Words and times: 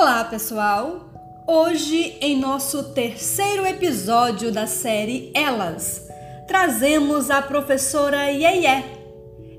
Olá, 0.00 0.22
pessoal! 0.22 1.10
Hoje, 1.44 2.16
em 2.20 2.38
nosso 2.38 2.92
terceiro 2.92 3.66
episódio 3.66 4.52
da 4.52 4.64
série 4.64 5.32
Elas, 5.34 6.08
trazemos 6.46 7.32
a 7.32 7.42
professora 7.42 8.30
Yeye. 8.30 8.84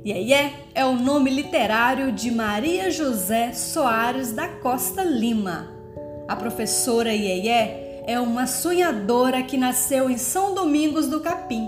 Yeye 0.06 0.54
é 0.74 0.86
o 0.86 0.96
nome 0.96 1.30
literário 1.30 2.14
de 2.14 2.32
Maria 2.32 2.90
José 2.90 3.52
Soares 3.52 4.32
da 4.32 4.48
Costa 4.48 5.04
Lima. 5.04 5.70
A 6.26 6.38
professora 6.38 7.14
Yeye 7.14 8.04
é 8.08 8.18
uma 8.18 8.48
sonhadora 8.48 9.44
que 9.44 9.58
nasceu 9.58 10.10
em 10.10 10.18
São 10.18 10.56
Domingos 10.56 11.08
do 11.08 11.20
Capim, 11.20 11.68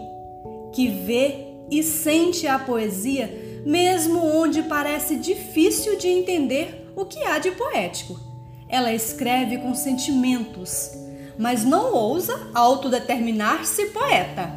que 0.71 0.87
vê 0.87 1.57
e 1.69 1.83
sente 1.83 2.47
a 2.47 2.57
poesia 2.57 3.61
mesmo 3.65 4.25
onde 4.25 4.63
parece 4.63 5.17
difícil 5.17 5.97
de 5.97 6.07
entender 6.07 6.89
o 6.95 7.03
que 7.03 7.21
há 7.25 7.37
de 7.37 7.51
poético. 7.51 8.30
Ela 8.71 8.93
escreve 8.93 9.57
com 9.57 9.75
sentimentos, 9.75 10.91
mas 11.37 11.65
não 11.65 11.93
ousa 11.93 12.49
autodeterminar-se 12.53 13.87
poeta. 13.87 14.49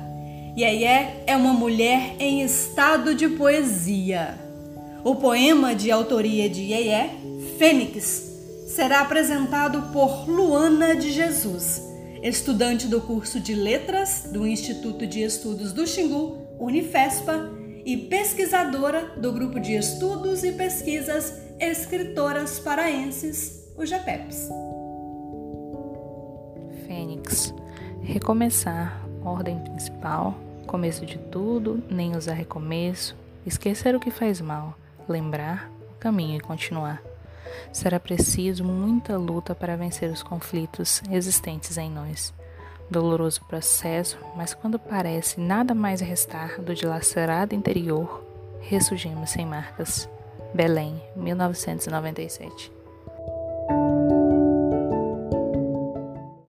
Yeye 0.57 1.25
é 1.27 1.37
uma 1.37 1.53
mulher 1.53 2.15
em 2.21 2.41
estado 2.43 3.13
de 3.13 3.29
poesia. 3.31 4.39
O 5.03 5.17
poema 5.17 5.75
de 5.75 5.91
autoria 5.91 6.49
de 6.49 6.63
Yeye, 6.63 7.11
Fênix, 7.59 8.23
será 8.69 9.01
apresentado 9.01 9.93
por 9.93 10.31
Luana 10.31 10.95
de 10.95 11.11
Jesus, 11.11 11.83
estudante 12.23 12.87
do 12.87 13.01
curso 13.01 13.41
de 13.41 13.53
Letras 13.53 14.29
do 14.33 14.47
Instituto 14.47 15.09
de 15.09 15.25
Estudos 15.25 15.73
do 15.73 15.85
Xingu, 15.85 16.39
Unifespa, 16.61 17.51
e 17.85 17.97
pesquisadora 17.97 19.13
do 19.17 19.33
grupo 19.33 19.59
de 19.61 19.75
estudos 19.75 20.43
e 20.45 20.53
pesquisas 20.53 21.35
Escritoras 21.59 22.59
Paraenses 22.59 23.64
o 23.77 23.85
JAPEPS. 23.85 24.49
Fênix. 26.87 27.55
Recomeçar, 28.03 29.01
ordem 29.25 29.59
principal, 29.59 30.35
começo 30.67 31.05
de 31.05 31.19
tudo, 31.19 31.83
nem 31.91 32.17
usar 32.17 32.35
recomeço, 32.35 33.17
esquecer 33.45 33.95
o 33.95 34.01
que 34.01 34.11
faz 34.11 34.41
mal, 34.41 34.75
lembrar 35.09 35.71
o 35.91 35.99
caminho 35.99 36.37
e 36.37 36.41
continuar. 36.41 37.03
Será 37.73 37.99
preciso 37.99 38.65
muita 38.65 39.17
luta 39.17 39.55
para 39.55 39.77
vencer 39.77 40.11
os 40.11 40.23
conflitos 40.23 41.03
existentes 41.11 41.77
em 41.77 41.91
nós. 41.91 42.33
Doloroso 42.91 43.43
processo, 43.47 44.19
mas 44.37 44.53
quando 44.53 44.79
parece 44.79 45.41
nada 45.41 45.75
mais 45.75 46.01
restar 46.01 46.61
do 46.61 46.75
dilacerado 46.75 47.55
interior, 47.55 48.23
ressurgimos 48.61 49.31
sem 49.31 49.47
marcas. 49.47 50.09
Belém, 50.53 51.03
1997 51.17 52.84